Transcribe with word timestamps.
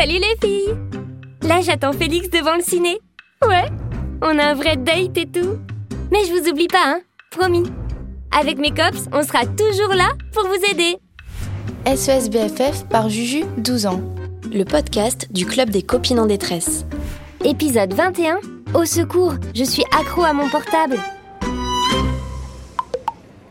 Salut 0.00 0.14
les 0.14 0.48
filles 0.48 0.74
Là, 1.42 1.60
j'attends 1.60 1.92
Félix 1.92 2.30
devant 2.30 2.56
le 2.56 2.62
ciné. 2.62 3.00
Ouais, 3.46 3.66
on 4.22 4.38
a 4.38 4.44
un 4.44 4.54
vrai 4.54 4.78
date 4.78 5.18
et 5.18 5.26
tout. 5.26 5.58
Mais 6.10 6.24
je 6.24 6.32
vous 6.32 6.48
oublie 6.48 6.68
pas, 6.68 6.82
hein 6.86 7.00
Promis. 7.30 7.70
Avec 8.30 8.56
mes 8.56 8.70
cops, 8.70 9.10
on 9.12 9.22
sera 9.22 9.44
toujours 9.44 9.92
là 9.92 10.08
pour 10.32 10.46
vous 10.46 10.70
aider. 10.70 10.96
SES 11.84 12.30
BFF 12.30 12.88
par 12.88 13.10
Juju, 13.10 13.44
12 13.58 13.84
ans. 13.84 14.00
Le 14.50 14.64
podcast 14.64 15.28
du 15.30 15.44
Club 15.44 15.68
des 15.68 15.82
copines 15.82 16.18
en 16.18 16.24
détresse. 16.24 16.86
Épisode 17.44 17.92
21. 17.92 18.40
Au 18.72 18.86
secours, 18.86 19.34
je 19.54 19.64
suis 19.64 19.84
accro 19.92 20.24
à 20.24 20.32
mon 20.32 20.48
portable. 20.48 20.96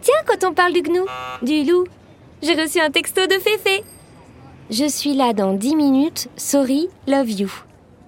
Tiens, 0.01 0.23
quand 0.25 0.49
on 0.49 0.55
parle 0.55 0.73
du 0.73 0.81
gnou, 0.81 1.05
du 1.43 1.63
loup, 1.63 1.83
j'ai 2.41 2.59
reçu 2.59 2.79
un 2.79 2.89
texto 2.89 3.27
de 3.27 3.33
Féfé. 3.33 3.83
Je 4.69 4.87
suis 4.87 5.15
là 5.15 5.33
dans 5.33 5.53
10 5.53 5.75
minutes, 5.75 6.27
sorry, 6.37 6.89
love 7.07 7.31
you. 7.31 7.51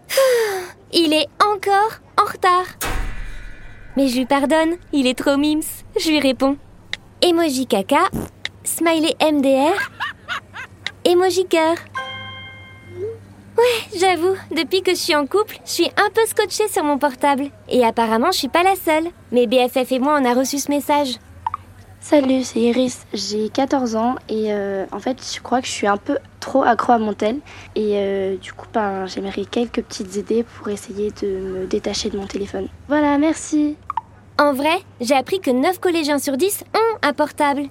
Il 0.94 1.12
est 1.12 1.28
encore 1.44 2.00
en 2.22 2.32
retard. 2.32 2.66
Mais 3.98 4.08
je 4.08 4.18
lui 4.18 4.26
pardonne, 4.28 4.76
il 4.94 5.08
est 5.08 5.18
trop 5.18 5.38
mims. 5.38 5.84
Je 6.00 6.10
lui 6.10 6.20
réponds. 6.20 6.58
Emoji 7.24 7.66
caca, 7.66 8.10
smiley 8.64 9.16
MDR, 9.20 9.76
emoji 11.04 11.46
cœur. 11.46 11.76
Ouais, 13.58 14.00
j'avoue, 14.00 14.36
depuis 14.56 14.82
que 14.82 14.92
je 14.92 14.98
suis 14.98 15.16
en 15.16 15.26
couple, 15.26 15.58
je 15.66 15.72
suis 15.72 15.92
un 15.98 16.10
peu 16.14 16.26
scotchée 16.28 16.68
sur 16.68 16.84
mon 16.84 17.00
portable. 17.00 17.46
Et 17.70 17.84
apparemment, 17.84 18.32
je 18.32 18.38
suis 18.38 18.48
pas 18.48 18.64
la 18.64 18.76
seule. 18.76 19.08
Mais 19.32 19.48
BFF 19.48 19.92
et 19.92 20.00
moi, 20.00 20.20
on 20.22 20.26
a 20.26 20.34
reçu 20.34 20.60
ce 20.60 20.70
message. 20.70 21.18
Salut, 22.04 22.44
c'est 22.44 22.60
Iris. 22.60 23.06
J'ai 23.14 23.50
14 23.50 23.96
ans 23.96 24.16
et 24.28 24.52
euh, 24.52 24.86
en 24.92 25.00
fait, 25.00 25.18
je 25.36 25.40
crois 25.40 25.62
que 25.62 25.68
je 25.68 25.72
suis 25.72 25.86
un 25.86 25.98
peu 25.98 26.18
trop 26.40 26.64
accro 26.64 26.94
à 26.94 26.98
mon 26.98 27.14
tel. 27.14 27.38
Et 27.76 27.94
euh, 27.94 28.38
du 28.38 28.52
coup, 28.54 28.66
ben, 28.74 29.06
j'aimerais 29.06 29.46
quelques 29.46 29.84
petites 29.84 30.16
idées 30.16 30.44
pour 30.44 30.68
essayer 30.70 31.12
de 31.22 31.28
me 31.28 31.68
détacher 31.68 32.10
de 32.10 32.18
mon 32.18 32.26
téléphone. 32.26 32.68
Voilà, 32.88 33.20
merci. 33.20 33.78
En 34.40 34.52
vrai, 34.52 34.80
j'ai 35.00 35.14
appris 35.14 35.40
que 35.40 35.52
9 35.52 35.80
collégiens 35.80 36.18
sur 36.18 36.38
10 36.38 36.64
ont 36.74 36.98
un 37.04 37.14
portable. 37.14 37.66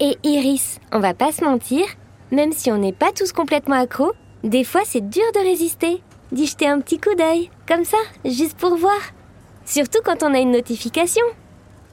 Et 0.00 0.18
Iris, 0.24 0.80
on 0.92 0.98
va 0.98 1.14
pas 1.14 1.30
se 1.30 1.44
mentir, 1.44 1.84
même 2.32 2.52
si 2.52 2.72
on 2.72 2.78
n'est 2.78 2.92
pas 2.92 3.12
tous 3.12 3.32
complètement 3.32 3.76
accros, 3.76 4.12
des 4.42 4.64
fois 4.64 4.82
c'est 4.84 5.08
dur 5.08 5.24
de 5.34 5.40
résister, 5.40 6.02
d'y 6.32 6.46
jeter 6.46 6.66
un 6.66 6.80
petit 6.80 6.98
coup 6.98 7.14
d'œil, 7.14 7.48
comme 7.66 7.84
ça, 7.84 7.98
juste 8.24 8.56
pour 8.58 8.76
voir. 8.76 8.98
Surtout 9.64 10.00
quand 10.04 10.24
on 10.24 10.34
a 10.34 10.40
une 10.40 10.52
notification. 10.52 11.24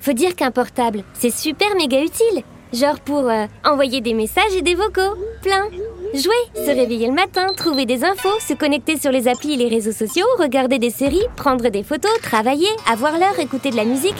Faut 0.05 0.13
dire 0.13 0.35
qu'un 0.35 0.51
portable, 0.51 1.03
c'est 1.15 1.31
super 1.31 1.75
méga 1.75 1.99
utile. 1.99 2.43
Genre 2.71 2.99
pour 2.99 3.27
euh, 3.27 3.47
envoyer 3.63 4.01
des 4.01 4.13
messages 4.13 4.55
et 4.55 4.61
des 4.61 4.75
vocaux, 4.75 5.15
plein. 5.41 5.67
Jouer, 6.13 6.35
se 6.53 6.69
réveiller 6.69 7.07
le 7.07 7.13
matin, 7.13 7.47
trouver 7.57 7.87
des 7.87 8.03
infos, 8.03 8.39
se 8.39 8.53
connecter 8.53 8.99
sur 8.99 9.11
les 9.11 9.27
applis 9.27 9.53
et 9.53 9.57
les 9.57 9.67
réseaux 9.67 9.93
sociaux, 9.93 10.27
regarder 10.37 10.77
des 10.77 10.91
séries, 10.91 11.25
prendre 11.35 11.69
des 11.69 11.81
photos, 11.81 12.11
travailler, 12.21 12.67
avoir 12.87 13.17
l'heure, 13.17 13.39
écouter 13.39 13.71
de 13.71 13.77
la 13.77 13.83
musique. 13.83 14.13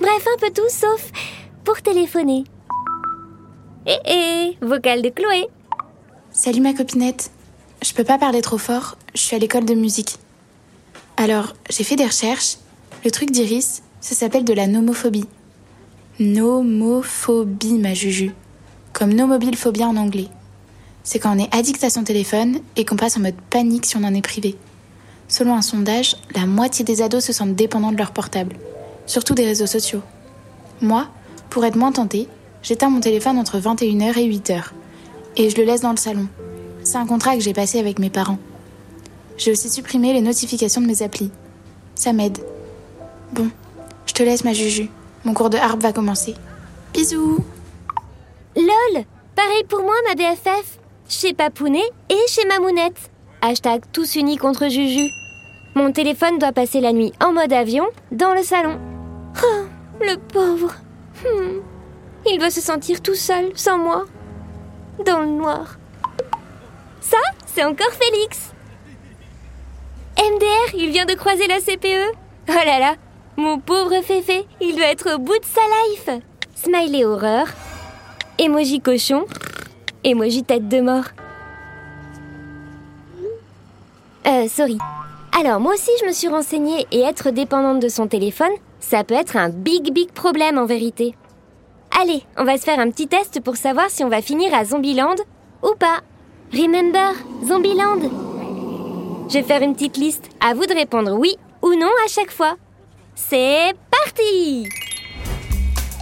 Bref, 0.00 0.26
un 0.26 0.38
peu 0.40 0.52
tout 0.52 0.68
sauf 0.68 1.12
pour 1.62 1.80
téléphoner. 1.82 2.42
Eh 3.86 3.98
eh, 4.04 4.56
vocal 4.60 5.02
de 5.02 5.08
Chloé. 5.10 5.46
Salut 6.32 6.62
ma 6.62 6.74
copinette. 6.74 7.30
Je 7.80 7.92
peux 7.92 8.02
pas 8.02 8.18
parler 8.18 8.42
trop 8.42 8.58
fort, 8.58 8.96
je 9.14 9.20
suis 9.20 9.36
à 9.36 9.38
l'école 9.38 9.66
de 9.66 9.74
musique. 9.74 10.16
Alors, 11.16 11.54
j'ai 11.70 11.84
fait 11.84 11.94
des 11.94 12.06
recherches. 12.06 12.56
Le 13.04 13.12
truc 13.12 13.30
d'Iris, 13.30 13.82
ça 14.02 14.16
s'appelle 14.16 14.44
de 14.44 14.52
la 14.52 14.66
nomophobie. 14.66 15.26
Nomophobie, 16.18 17.78
ma 17.78 17.94
juju. 17.94 18.32
Comme 18.92 19.14
no 19.14 19.28
mobile 19.28 19.56
phobia 19.56 19.86
en 19.86 19.96
anglais. 19.96 20.26
C'est 21.04 21.20
quand 21.20 21.34
on 21.34 21.38
est 21.38 21.54
addict 21.54 21.82
à 21.84 21.88
son 21.88 22.02
téléphone 22.02 22.58
et 22.74 22.84
qu'on 22.84 22.96
passe 22.96 23.16
en 23.16 23.20
mode 23.20 23.40
panique 23.48 23.86
si 23.86 23.96
on 23.96 24.02
en 24.02 24.12
est 24.12 24.20
privé. 24.20 24.56
Selon 25.28 25.54
un 25.54 25.62
sondage, 25.62 26.16
la 26.34 26.46
moitié 26.46 26.84
des 26.84 27.00
ados 27.00 27.24
se 27.24 27.32
sentent 27.32 27.54
dépendants 27.54 27.92
de 27.92 27.96
leur 27.96 28.10
portable, 28.10 28.56
surtout 29.06 29.34
des 29.34 29.46
réseaux 29.46 29.66
sociaux. 29.66 30.02
Moi, 30.80 31.06
pour 31.48 31.64
être 31.64 31.76
moins 31.76 31.92
tentée, 31.92 32.26
j'éteins 32.62 32.90
mon 32.90 33.00
téléphone 33.00 33.38
entre 33.38 33.58
21h 33.58 34.18
et 34.18 34.28
8h. 34.28 34.64
Et 35.36 35.48
je 35.48 35.56
le 35.56 35.62
laisse 35.62 35.80
dans 35.80 35.92
le 35.92 35.96
salon. 35.96 36.26
C'est 36.82 36.98
un 36.98 37.06
contrat 37.06 37.36
que 37.36 37.42
j'ai 37.42 37.54
passé 37.54 37.78
avec 37.78 38.00
mes 38.00 38.10
parents. 38.10 38.38
J'ai 39.38 39.52
aussi 39.52 39.70
supprimé 39.70 40.12
les 40.12 40.20
notifications 40.20 40.80
de 40.80 40.86
mes 40.86 41.02
applis. 41.02 41.30
Ça 41.94 42.12
m'aide. 42.12 42.38
Bon, 43.32 43.48
je 44.12 44.14
te 44.14 44.22
laisse 44.22 44.44
ma 44.44 44.52
juju. 44.52 44.90
Mon 45.24 45.32
cours 45.32 45.48
de 45.48 45.56
harpe 45.56 45.80
va 45.80 45.92
commencer. 45.94 46.34
Bisous 46.92 47.38
LOL 48.54 49.04
Pareil 49.34 49.64
pour 49.66 49.80
moi, 49.80 49.94
ma 50.06 50.14
BFF. 50.14 50.78
Chez 51.08 51.32
Papounet 51.32 51.90
et 52.10 52.28
chez 52.28 52.44
Mamounette. 52.44 53.10
Hashtag 53.40 53.80
tous 53.90 54.16
unis 54.16 54.36
contre 54.36 54.68
Juju. 54.68 55.08
Mon 55.74 55.92
téléphone 55.92 56.38
doit 56.38 56.52
passer 56.52 56.82
la 56.82 56.92
nuit 56.92 57.14
en 57.24 57.32
mode 57.32 57.54
avion 57.54 57.86
dans 58.10 58.34
le 58.34 58.42
salon. 58.42 58.78
Oh, 59.42 59.64
le 60.02 60.16
pauvre. 60.16 60.74
Hmm. 61.24 61.60
Il 62.30 62.38
doit 62.38 62.50
se 62.50 62.60
sentir 62.60 63.00
tout 63.00 63.14
seul, 63.14 63.52
sans 63.54 63.78
moi. 63.78 64.04
Dans 65.06 65.20
le 65.20 65.26
noir. 65.26 65.78
Ça, 67.00 67.16
c'est 67.46 67.64
encore 67.64 67.92
Félix. 67.92 68.52
MDR, 70.18 70.74
il 70.74 70.90
vient 70.90 71.06
de 71.06 71.14
croiser 71.14 71.46
la 71.46 71.60
CPE. 71.60 72.14
Oh 72.48 72.52
là 72.52 72.78
là, 72.78 72.96
mon 73.36 73.58
pauvre 73.58 74.00
Féfé, 74.02 74.46
il 74.60 74.76
doit 74.76 74.86
être 74.86 75.14
au 75.14 75.18
bout 75.18 75.38
de 75.38 75.44
sa 75.44 75.60
life. 75.60 76.22
Smiley 76.54 77.04
horreur, 77.04 77.46
emoji 78.38 78.80
cochon, 78.80 79.24
emoji 80.04 80.44
tête 80.44 80.68
de 80.68 80.80
mort. 80.80 81.04
Euh, 84.26 84.46
sorry. 84.48 84.78
Alors, 85.38 85.60
moi 85.60 85.74
aussi, 85.74 85.90
je 86.00 86.06
me 86.06 86.12
suis 86.12 86.28
renseignée 86.28 86.86
et 86.92 87.00
être 87.00 87.30
dépendante 87.30 87.80
de 87.80 87.88
son 87.88 88.06
téléphone, 88.06 88.52
ça 88.80 89.02
peut 89.02 89.14
être 89.14 89.36
un 89.36 89.48
big, 89.48 89.92
big 89.92 90.12
problème 90.12 90.58
en 90.58 90.66
vérité. 90.66 91.14
Allez, 92.00 92.22
on 92.38 92.44
va 92.44 92.58
se 92.58 92.64
faire 92.64 92.78
un 92.78 92.90
petit 92.90 93.08
test 93.08 93.40
pour 93.40 93.56
savoir 93.56 93.90
si 93.90 94.04
on 94.04 94.08
va 94.08 94.22
finir 94.22 94.54
à 94.54 94.64
Zombieland 94.64 95.16
ou 95.62 95.74
pas. 95.78 96.00
Remember, 96.52 97.12
Zombieland? 97.44 98.00
Je 99.28 99.34
vais 99.34 99.42
faire 99.42 99.62
une 99.62 99.74
petite 99.74 99.96
liste. 99.96 100.28
À 100.40 100.54
vous 100.54 100.66
de 100.66 100.74
répondre 100.74 101.12
oui 101.18 101.36
ou 101.62 101.74
non 101.74 101.90
à 102.04 102.08
chaque 102.08 102.30
fois. 102.30 102.56
C'est 103.14 103.74
parti 103.90 104.68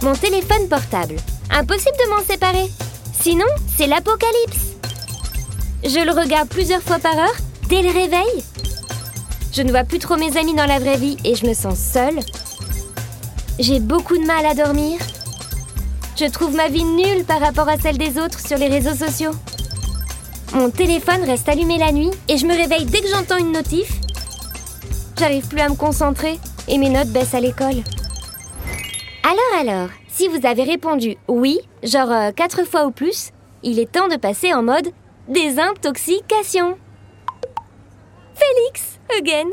Mon 0.01 0.13
téléphone 0.13 0.69
portable. 0.69 1.15
Impossible 1.49 1.97
de 2.05 2.09
m'en 2.09 2.23
séparer. 2.23 2.69
Sinon, 3.19 3.45
c'est 3.77 3.87
l'apocalypse. 3.87 4.77
Je 5.83 5.99
le 6.05 6.11
regarde 6.11 6.47
plusieurs 6.47 6.81
fois 6.81 6.99
par 6.99 7.17
heure, 7.17 7.35
dès 7.67 7.81
le 7.81 7.89
réveil. 7.89 8.43
Je 9.51 9.61
ne 9.61 9.71
vois 9.71 9.83
plus 9.83 9.99
trop 9.99 10.15
mes 10.15 10.37
amis 10.37 10.55
dans 10.55 10.65
la 10.65 10.79
vraie 10.79 10.97
vie 10.97 11.17
et 11.25 11.35
je 11.35 11.45
me 11.45 11.53
sens 11.53 11.77
seule. 11.77 12.19
J'ai 13.59 13.81
beaucoup 13.81 14.17
de 14.17 14.25
mal 14.25 14.45
à 14.45 14.53
dormir. 14.53 14.99
Je 16.17 16.25
trouve 16.25 16.55
ma 16.55 16.69
vie 16.69 16.85
nulle 16.85 17.25
par 17.25 17.41
rapport 17.41 17.67
à 17.67 17.77
celle 17.77 17.97
des 17.97 18.17
autres 18.17 18.39
sur 18.39 18.57
les 18.57 18.69
réseaux 18.69 18.95
sociaux. 18.95 19.31
Mon 20.53 20.69
téléphone 20.69 21.23
reste 21.25 21.49
allumé 21.49 21.77
la 21.77 21.91
nuit 21.91 22.11
et 22.29 22.37
je 22.37 22.45
me 22.45 22.55
réveille 22.55 22.85
dès 22.85 23.01
que 23.01 23.09
j'entends 23.09 23.37
une 23.37 23.51
notif. 23.51 23.91
J'arrive 25.19 25.47
plus 25.47 25.59
à 25.59 25.69
me 25.69 25.75
concentrer 25.75 26.39
et 26.71 26.77
mes 26.77 26.89
notes 26.89 27.09
baissent 27.09 27.35
à 27.35 27.39
l'école. 27.39 27.83
Alors 29.23 29.59
alors, 29.59 29.89
si 30.07 30.27
vous 30.27 30.45
avez 30.45 30.63
répondu 30.63 31.17
oui, 31.27 31.59
genre 31.83 32.11
euh, 32.11 32.31
quatre 32.31 32.63
fois 32.63 32.85
ou 32.85 32.91
plus, 32.91 33.31
il 33.61 33.79
est 33.79 33.91
temps 33.91 34.07
de 34.07 34.15
passer 34.15 34.53
en 34.53 34.63
mode 34.63 34.89
désintoxication. 35.27 36.77
Félix, 38.33 38.99
again. 39.17 39.51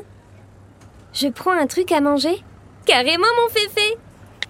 Je 1.13 1.29
prends 1.29 1.53
un 1.53 1.67
truc 1.67 1.93
à 1.93 2.01
manger 2.01 2.43
Carrément 2.87 3.27
mon 3.43 3.49
féfé 3.53 3.97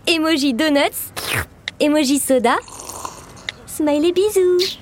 Emoji 0.07 0.55
donuts, 0.55 1.13
emoji 1.81 2.19
soda, 2.19 2.57
smiley 3.67 4.13
bisous. 4.13 4.79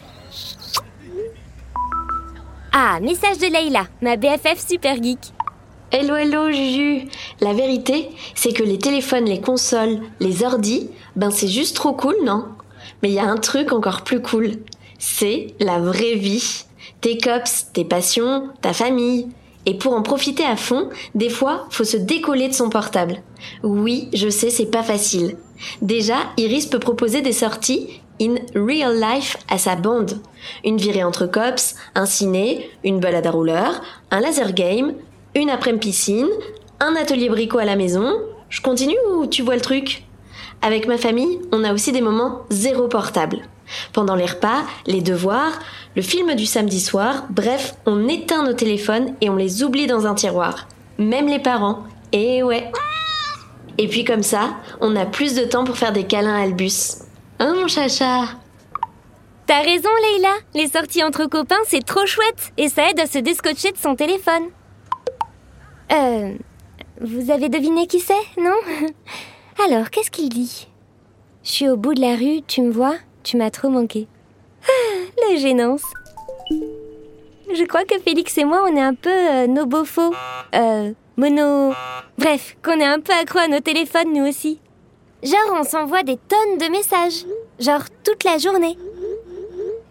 Ah, 2.72 3.00
message 3.00 3.38
de 3.38 3.46
Leïla, 3.46 3.86
ma 4.02 4.16
BFF 4.16 4.58
super 4.58 5.02
geek. 5.02 5.35
Hello 5.92 6.16
hello 6.16 6.50
Juju 6.50 7.06
La 7.40 7.52
vérité, 7.52 8.08
c'est 8.34 8.52
que 8.52 8.64
les 8.64 8.76
téléphones, 8.76 9.26
les 9.26 9.40
consoles, 9.40 10.00
les 10.18 10.42
ordis, 10.42 10.90
ben 11.14 11.30
c'est 11.30 11.46
juste 11.46 11.76
trop 11.76 11.92
cool, 11.92 12.16
non? 12.24 12.46
Mais 13.02 13.10
il 13.10 13.14
y 13.14 13.20
a 13.20 13.30
un 13.30 13.36
truc 13.36 13.70
encore 13.70 14.02
plus 14.02 14.20
cool. 14.20 14.50
C'est 14.98 15.54
la 15.60 15.78
vraie 15.78 16.16
vie. 16.16 16.64
Tes 17.00 17.18
cops, 17.18 17.68
tes 17.72 17.84
passions, 17.84 18.48
ta 18.62 18.72
famille. 18.72 19.28
Et 19.64 19.74
pour 19.74 19.94
en 19.94 20.02
profiter 20.02 20.44
à 20.44 20.56
fond, 20.56 20.90
des 21.14 21.30
fois, 21.30 21.66
faut 21.70 21.84
se 21.84 21.96
décoller 21.96 22.48
de 22.48 22.54
son 22.54 22.68
portable. 22.68 23.22
Oui, 23.62 24.08
je 24.12 24.28
sais, 24.28 24.50
c'est 24.50 24.70
pas 24.70 24.82
facile. 24.82 25.36
Déjà, 25.82 26.16
Iris 26.36 26.66
peut 26.66 26.80
proposer 26.80 27.20
des 27.20 27.32
sorties 27.32 28.00
in 28.20 28.34
real 28.56 29.00
life 29.00 29.36
à 29.48 29.56
sa 29.56 29.76
bande. 29.76 30.20
Une 30.64 30.78
virée 30.78 31.04
entre 31.04 31.26
cops, 31.26 31.76
un 31.94 32.06
ciné, 32.06 32.68
une 32.82 32.98
balade 32.98 33.26
à 33.26 33.30
rouleur, 33.30 33.82
un 34.10 34.20
laser 34.20 34.52
game, 34.52 34.94
une 35.36 35.50
après-midi 35.50 35.88
piscine, 35.88 36.28
un 36.80 36.96
atelier 36.96 37.28
bricot 37.28 37.58
à 37.58 37.66
la 37.66 37.76
maison. 37.76 38.18
Je 38.48 38.62
continue 38.62 38.96
ou 39.12 39.26
tu 39.26 39.42
vois 39.42 39.54
le 39.54 39.60
truc? 39.60 40.02
Avec 40.62 40.88
ma 40.88 40.96
famille, 40.96 41.38
on 41.52 41.62
a 41.62 41.74
aussi 41.74 41.92
des 41.92 42.00
moments 42.00 42.40
zéro 42.48 42.88
portable. 42.88 43.42
Pendant 43.92 44.14
les 44.14 44.24
repas, 44.24 44.62
les 44.86 45.02
devoirs, 45.02 45.52
le 45.94 46.00
film 46.00 46.34
du 46.34 46.46
samedi 46.46 46.80
soir, 46.80 47.26
bref, 47.28 47.74
on 47.84 48.08
éteint 48.08 48.44
nos 48.44 48.54
téléphones 48.54 49.14
et 49.20 49.28
on 49.28 49.36
les 49.36 49.62
oublie 49.62 49.86
dans 49.86 50.06
un 50.06 50.14
tiroir. 50.14 50.68
Même 50.96 51.28
les 51.28 51.40
parents. 51.40 51.84
Et 52.12 52.42
ouais. 52.42 52.72
Et 53.76 53.88
puis 53.88 54.04
comme 54.04 54.22
ça, 54.22 54.56
on 54.80 54.96
a 54.96 55.04
plus 55.04 55.34
de 55.34 55.44
temps 55.44 55.64
pour 55.64 55.76
faire 55.76 55.92
des 55.92 56.04
câlins 56.04 56.36
à 56.36 56.44
Albus. 56.44 57.02
Hein 57.40 57.54
mon 57.60 57.68
chacha? 57.68 58.24
T'as 59.46 59.60
raison, 59.60 59.90
Leïla. 60.02 60.34
Les 60.54 60.68
sorties 60.68 61.04
entre 61.04 61.26
copains, 61.26 61.56
c'est 61.66 61.84
trop 61.84 62.06
chouette. 62.06 62.52
Et 62.56 62.70
ça 62.70 62.88
aide 62.90 63.00
à 63.00 63.06
se 63.06 63.18
descotcher 63.18 63.72
de 63.72 63.76
son 63.76 63.94
téléphone. 63.94 64.44
Euh. 65.92 66.34
Vous 67.00 67.30
avez 67.30 67.48
deviné 67.48 67.86
qui 67.86 68.00
c'est, 68.00 68.14
non? 68.38 68.56
Alors, 69.64 69.90
qu'est-ce 69.90 70.10
qu'il 70.10 70.28
dit? 70.28 70.66
Je 71.44 71.50
suis 71.50 71.68
au 71.68 71.76
bout 71.76 71.94
de 71.94 72.00
la 72.00 72.16
rue, 72.16 72.42
tu 72.46 72.62
me 72.62 72.72
vois 72.72 72.94
Tu 73.22 73.36
m'as 73.36 73.50
trop 73.50 73.68
manqué. 73.68 74.08
Ah, 74.66 75.30
la 75.30 75.36
gênance. 75.36 75.84
Je 76.50 77.64
crois 77.64 77.84
que 77.84 77.98
Félix 77.98 78.36
et 78.38 78.44
moi, 78.44 78.64
on 78.68 78.74
est 78.76 78.82
un 78.82 78.94
peu 78.94 79.10
euh, 79.10 79.46
nos 79.46 79.66
beaux 79.66 79.84
faux. 79.84 80.14
Euh, 80.54 80.92
mono. 81.16 81.72
Bref, 82.18 82.56
qu'on 82.62 82.80
est 82.80 82.84
un 82.84 83.00
peu 83.00 83.12
accro 83.12 83.38
à 83.38 83.48
nos 83.48 83.60
téléphones, 83.60 84.12
nous 84.12 84.26
aussi. 84.26 84.58
Genre, 85.22 85.54
on 85.58 85.62
s'envoie 85.62 86.02
des 86.02 86.16
tonnes 86.16 86.58
de 86.58 86.70
messages. 86.70 87.24
Genre, 87.58 87.84
toute 88.04 88.24
la 88.24 88.38
journée. 88.38 88.76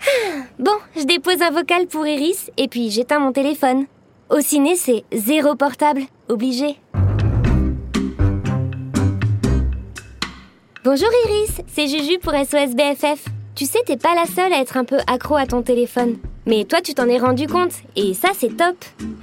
Ah, 0.01 0.41
bon, 0.59 0.77
je 0.95 1.03
dépose 1.03 1.41
un 1.41 1.51
vocal 1.51 1.87
pour 1.87 2.05
Iris 2.05 2.51
et 2.57 2.67
puis 2.67 2.89
j'éteins 2.89 3.19
mon 3.19 3.31
téléphone. 3.31 3.85
Au 4.27 4.39
ciné, 4.41 4.75
c'est 4.75 5.03
zéro 5.13 5.53
portable, 5.53 6.01
obligé. 6.29 6.77
Bonjour 10.83 11.09
Iris, 11.25 11.61
c'est 11.67 11.87
Juju 11.87 12.17
pour 12.17 12.33
SOS 12.33 12.73
BFF. 12.73 13.23
Tu 13.53 13.65
sais, 13.65 13.79
t'es 13.85 13.97
pas 13.97 14.15
la 14.15 14.25
seule 14.25 14.51
à 14.51 14.61
être 14.61 14.77
un 14.77 14.83
peu 14.83 14.97
accro 15.05 15.35
à 15.35 15.45
ton 15.45 15.61
téléphone. 15.61 16.17
Mais 16.47 16.65
toi, 16.65 16.81
tu 16.81 16.95
t'en 16.95 17.07
es 17.07 17.19
rendu 17.19 17.45
compte, 17.45 17.73
et 17.95 18.15
ça, 18.15 18.29
c'est 18.35 18.57
top. 18.57 18.75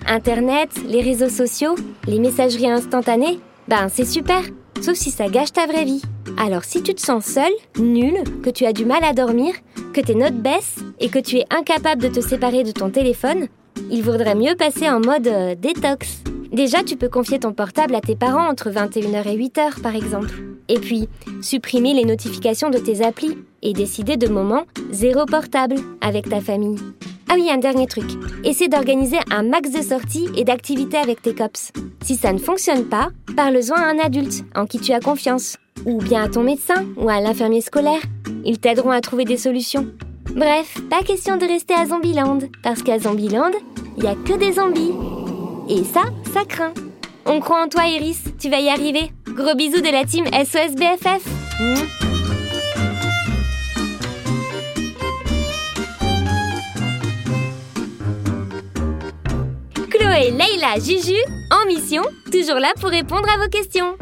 Internet, 0.07 0.71
les 0.87 1.03
réseaux 1.03 1.29
sociaux, 1.29 1.75
les 2.07 2.21
messageries 2.21 2.71
instantanées, 2.71 3.41
ben 3.67 3.89
c'est 3.89 4.05
super, 4.05 4.43
sauf 4.81 4.95
si 4.95 5.11
ça 5.11 5.29
gâche 5.29 5.53
ta 5.53 5.67
vraie 5.67 5.85
vie. 5.85 6.03
Alors 6.39 6.63
si 6.63 6.81
tu 6.81 6.95
te 6.95 7.01
sens 7.01 7.25
seul, 7.25 7.53
nul, 7.79 8.23
que 8.45 8.51
tu 8.51 8.67
as 8.67 8.73
du 8.73 8.85
mal 8.85 9.03
à 9.03 9.13
dormir, 9.13 9.55
que 9.93 10.01
tes 10.01 10.15
notes 10.15 10.41
baissent 10.41 10.79
et 11.01 11.09
que 11.09 11.19
tu 11.19 11.39
es 11.39 11.47
incapable 11.51 12.03
de 12.03 12.09
te 12.09 12.21
séparer 12.21 12.63
de 12.63 12.73
ton 12.73 12.91
téléphone, 12.91 13.49
il 13.91 14.03
vaudrait 14.03 14.35
mieux 14.35 14.55
passer 14.57 14.89
en 14.89 15.01
mode 15.01 15.27
euh, 15.27 15.55
détox. 15.55 16.23
Déjà, 16.53 16.83
tu 16.83 16.97
peux 16.97 17.09
confier 17.09 17.39
ton 17.39 17.53
portable 17.53 17.95
à 17.95 18.01
tes 18.01 18.17
parents 18.17 18.49
entre 18.49 18.71
21h 18.71 19.27
et 19.27 19.39
8h 19.39 19.81
par 19.81 19.97
exemple. 19.97 20.31
Et 20.69 20.79
puis, 20.79 21.09
supprimer 21.41 21.95
les 21.95 22.05
notifications 22.05 22.71
de 22.71 22.79
tes 22.79 23.05
applis 23.05 23.37
et 23.63 23.73
décider 23.73 24.17
de 24.17 24.29
moments 24.29 24.65
zéro 24.91 25.27
portable 25.27 25.77
avec 26.01 26.29
ta 26.29 26.41
famille. 26.41 26.79
Ah 27.29 27.35
oui, 27.37 27.49
un 27.51 27.57
dernier 27.57 27.87
truc. 27.87 28.05
Essaie 28.45 28.69
d'organiser 28.69 29.17
un 29.31 29.43
max 29.43 29.71
de 29.71 29.81
sorties 29.81 30.29
et 30.37 30.45
d'activités 30.45 30.99
avec 30.99 31.23
tes 31.23 31.35
cops. 31.35 31.73
Si 32.03 32.17
ça 32.17 32.33
ne 32.33 32.39
fonctionne 32.39 32.85
pas, 32.85 33.09
parle-en 33.35 33.75
à 33.75 33.87
un 33.87 33.99
adulte 33.99 34.45
en 34.55 34.67
qui 34.67 34.79
tu 34.79 34.93
as 34.93 35.01
confiance. 35.01 35.57
Ou 35.87 35.99
bien 35.99 36.25
à 36.25 36.29
ton 36.29 36.43
médecin 36.43 36.85
ou 36.97 37.09
à 37.09 37.21
l'infirmier 37.21 37.63
scolaire. 37.63 38.03
Ils 38.45 38.59
t'aideront 38.59 38.91
à 38.91 39.01
trouver 39.01 39.25
des 39.25 39.39
solutions. 39.39 39.87
Bref, 40.35 40.79
pas 40.89 41.03
question 41.03 41.37
de 41.37 41.45
rester 41.47 41.75
à 41.75 41.87
Zombieland, 41.87 42.39
parce 42.63 42.83
qu'à 42.83 42.99
Zombieland, 42.99 43.51
il 43.97 44.05
n'y 44.05 44.09
a 44.09 44.15
que 44.15 44.33
des 44.33 44.53
zombies. 44.53 44.93
Et 45.69 45.85
ça, 45.85 46.05
ça 46.33 46.45
craint. 46.45 46.73
On 47.27 47.41
croit 47.41 47.63
en 47.63 47.69
toi, 47.69 47.87
Iris, 47.87 48.23
tu 48.39 48.49
vas 48.49 48.61
y 48.61 48.69
arriver. 48.69 49.13
Gros 49.27 49.55
bisous 49.55 49.83
de 49.83 49.91
la 49.91 50.05
team 50.05 50.25
SOS 50.27 50.75
BFF. 50.75 51.23
Chloé, 59.91 60.31
Leïla, 60.31 60.81
Juju, 60.81 61.19
en 61.51 61.67
mission, 61.67 62.03
toujours 62.31 62.59
là 62.59 62.73
pour 62.81 62.89
répondre 62.91 63.29
à 63.29 63.37
vos 63.37 63.51
questions. 63.51 63.97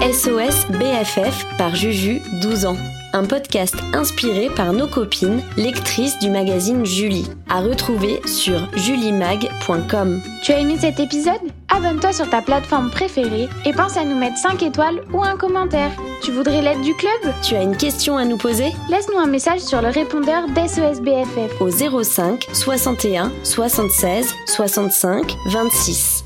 SOS 0.00 0.66
BFF 0.78 1.44
par 1.58 1.74
Juju, 1.76 2.22
12 2.40 2.64
ans. 2.64 2.76
Un 3.12 3.24
podcast 3.24 3.74
inspiré 3.92 4.48
par 4.48 4.72
nos 4.72 4.86
copines, 4.86 5.42
lectrices 5.58 6.18
du 6.20 6.30
magazine 6.30 6.86
Julie. 6.86 7.28
À 7.50 7.60
retrouver 7.60 8.22
sur 8.24 8.66
julimag.com. 8.76 10.22
Tu 10.42 10.52
as 10.52 10.60
aimé 10.60 10.76
cet 10.80 11.00
épisode? 11.00 11.40
Abonne-toi 11.68 12.14
sur 12.14 12.30
ta 12.30 12.40
plateforme 12.40 12.90
préférée 12.90 13.48
et 13.66 13.72
pense 13.74 13.98
à 13.98 14.04
nous 14.04 14.16
mettre 14.16 14.38
5 14.38 14.62
étoiles 14.62 15.02
ou 15.12 15.22
un 15.22 15.36
commentaire. 15.36 15.90
Tu 16.22 16.32
voudrais 16.32 16.62
l'aide 16.62 16.80
du 16.80 16.94
club? 16.94 17.34
Tu 17.42 17.54
as 17.54 17.62
une 17.62 17.76
question 17.76 18.16
à 18.16 18.24
nous 18.24 18.38
poser? 18.38 18.72
Laisse-nous 18.88 19.18
un 19.18 19.26
message 19.26 19.60
sur 19.60 19.82
le 19.82 19.88
répondeur 19.88 20.46
d'SOS 20.48 21.02
BFF 21.02 21.60
au 21.60 21.68
05 22.02 22.46
61 22.54 23.30
76 23.42 24.34
65 24.46 25.36
26. 25.46 26.19